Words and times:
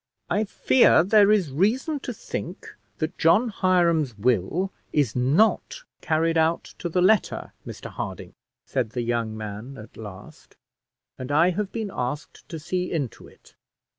"I 0.31 0.45
fear 0.45 1.03
there 1.03 1.31
is 1.31 1.51
reason 1.51 1.99
to 1.99 2.11
think 2.11 2.75
that 2.97 3.19
John 3.19 3.49
Hiram's 3.49 4.17
will 4.17 4.71
is 4.91 5.15
not 5.15 5.83
carried 6.01 6.39
out 6.39 6.63
to 6.79 6.89
the 6.89 7.03
letter, 7.03 7.53
Mr 7.67 7.85
Harding," 7.91 8.33
said 8.65 8.89
the 8.97 9.03
young 9.03 9.37
man 9.37 9.77
at 9.77 9.97
last; 9.97 10.55
"and 11.19 11.31
I 11.31 11.51
have 11.51 11.71
been 11.71 11.91
asked 11.93 12.49
to 12.49 12.57
see 12.57 12.91
into 12.91 13.27
it." 13.27 13.53